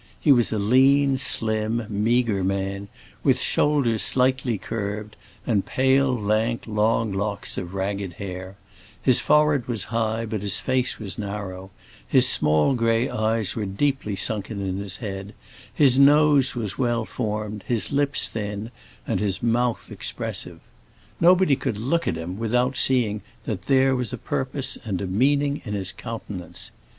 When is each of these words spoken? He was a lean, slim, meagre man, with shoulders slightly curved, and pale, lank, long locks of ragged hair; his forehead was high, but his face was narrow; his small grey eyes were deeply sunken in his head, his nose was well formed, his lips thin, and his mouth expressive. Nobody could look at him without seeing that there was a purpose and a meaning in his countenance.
He 0.19 0.31
was 0.31 0.51
a 0.51 0.57
lean, 0.57 1.19
slim, 1.19 1.85
meagre 1.87 2.43
man, 2.43 2.87
with 3.23 3.39
shoulders 3.39 4.01
slightly 4.01 4.57
curved, 4.57 5.15
and 5.45 5.63
pale, 5.63 6.11
lank, 6.11 6.63
long 6.65 7.13
locks 7.13 7.55
of 7.55 7.75
ragged 7.75 8.13
hair; 8.13 8.55
his 8.99 9.19
forehead 9.19 9.67
was 9.67 9.83
high, 9.93 10.25
but 10.25 10.41
his 10.41 10.59
face 10.59 10.97
was 10.97 11.19
narrow; 11.19 11.69
his 12.07 12.27
small 12.27 12.73
grey 12.73 13.09
eyes 13.11 13.55
were 13.55 13.67
deeply 13.67 14.15
sunken 14.15 14.59
in 14.59 14.79
his 14.79 14.97
head, 14.97 15.35
his 15.71 15.99
nose 15.99 16.55
was 16.55 16.79
well 16.79 17.05
formed, 17.05 17.63
his 17.67 17.91
lips 17.91 18.27
thin, 18.27 18.71
and 19.05 19.19
his 19.19 19.43
mouth 19.43 19.91
expressive. 19.91 20.61
Nobody 21.19 21.55
could 21.55 21.77
look 21.77 22.07
at 22.07 22.17
him 22.17 22.39
without 22.39 22.75
seeing 22.75 23.21
that 23.43 23.67
there 23.67 23.95
was 23.95 24.11
a 24.11 24.17
purpose 24.17 24.79
and 24.83 24.99
a 24.99 25.05
meaning 25.05 25.61
in 25.63 25.75
his 25.75 25.91
countenance. 25.91 26.71